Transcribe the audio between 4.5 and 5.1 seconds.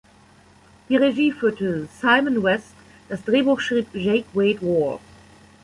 Wall.